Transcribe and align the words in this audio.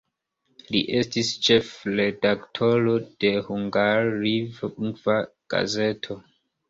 Li 0.75 0.79
estis 0.99 1.27
ĉefredaktoro 1.47 2.95
de 3.25 3.31
hungarlingva 3.51 5.19
gazeto. 5.57 6.19